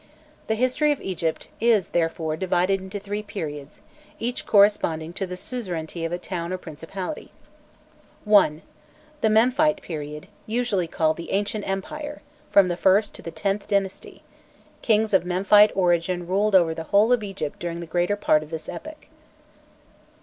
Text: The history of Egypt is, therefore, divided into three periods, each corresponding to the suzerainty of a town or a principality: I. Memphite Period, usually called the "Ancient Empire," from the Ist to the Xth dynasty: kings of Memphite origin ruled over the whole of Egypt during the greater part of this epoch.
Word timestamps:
The 0.47 0.55
history 0.55 0.91
of 0.91 0.99
Egypt 1.01 1.47
is, 1.59 1.89
therefore, 1.89 2.35
divided 2.35 2.79
into 2.81 2.99
three 2.99 3.21
periods, 3.21 3.81
each 4.17 4.47
corresponding 4.47 5.13
to 5.13 5.27
the 5.27 5.37
suzerainty 5.37 6.03
of 6.05 6.11
a 6.11 6.17
town 6.17 6.51
or 6.51 6.55
a 6.55 6.57
principality: 6.57 7.31
I. 8.27 8.61
Memphite 9.21 9.83
Period, 9.83 10.27
usually 10.47 10.87
called 10.87 11.17
the 11.17 11.29
"Ancient 11.29 11.69
Empire," 11.69 12.23
from 12.49 12.67
the 12.67 12.79
Ist 12.97 13.13
to 13.13 13.21
the 13.21 13.29
Xth 13.31 13.67
dynasty: 13.67 14.23
kings 14.81 15.13
of 15.13 15.23
Memphite 15.23 15.69
origin 15.75 16.25
ruled 16.25 16.55
over 16.55 16.73
the 16.73 16.85
whole 16.89 17.11
of 17.13 17.21
Egypt 17.21 17.59
during 17.59 17.79
the 17.79 17.85
greater 17.85 18.15
part 18.15 18.41
of 18.41 18.49
this 18.49 18.67
epoch. 18.67 19.05